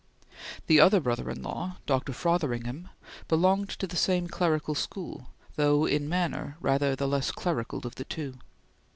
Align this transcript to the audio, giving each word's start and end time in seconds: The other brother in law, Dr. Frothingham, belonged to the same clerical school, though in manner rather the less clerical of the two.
The 0.65 0.79
other 0.79 0.99
brother 0.99 1.29
in 1.29 1.43
law, 1.43 1.77
Dr. 1.85 2.11
Frothingham, 2.11 2.89
belonged 3.27 3.69
to 3.69 3.85
the 3.85 3.95
same 3.95 4.27
clerical 4.27 4.73
school, 4.73 5.27
though 5.57 5.85
in 5.85 6.09
manner 6.09 6.57
rather 6.59 6.95
the 6.95 7.07
less 7.07 7.29
clerical 7.29 7.85
of 7.85 7.93
the 7.93 8.05
two. 8.05 8.39